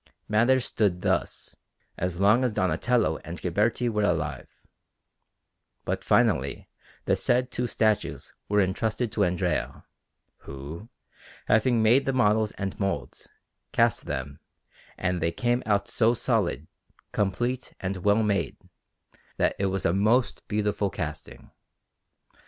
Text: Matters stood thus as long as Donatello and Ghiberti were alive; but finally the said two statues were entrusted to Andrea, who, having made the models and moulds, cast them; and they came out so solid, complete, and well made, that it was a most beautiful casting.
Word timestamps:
Matters 0.27 0.65
stood 0.65 1.03
thus 1.03 1.55
as 1.95 2.19
long 2.19 2.43
as 2.43 2.51
Donatello 2.51 3.17
and 3.19 3.39
Ghiberti 3.39 3.87
were 3.87 4.01
alive; 4.01 4.47
but 5.85 6.03
finally 6.03 6.67
the 7.05 7.15
said 7.15 7.51
two 7.51 7.67
statues 7.67 8.33
were 8.49 8.61
entrusted 8.61 9.11
to 9.11 9.23
Andrea, 9.23 9.85
who, 10.37 10.89
having 11.45 11.83
made 11.83 12.07
the 12.07 12.13
models 12.13 12.51
and 12.53 12.79
moulds, 12.79 13.29
cast 13.73 14.07
them; 14.07 14.39
and 14.97 15.21
they 15.21 15.31
came 15.31 15.61
out 15.67 15.87
so 15.87 16.15
solid, 16.15 16.65
complete, 17.11 17.75
and 17.79 17.97
well 17.97 18.23
made, 18.23 18.57
that 19.37 19.55
it 19.59 19.67
was 19.67 19.85
a 19.85 19.93
most 19.93 20.41
beautiful 20.47 20.89
casting. 20.89 21.51